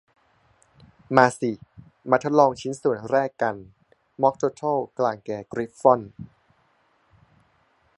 [1.15, 1.51] มาสิ
[2.09, 3.55] มาทดลองชิ้นส่วนแรกกัน
[4.21, 6.01] ม็อคเทอร์เทิลกล่างแก่กริฟฟอน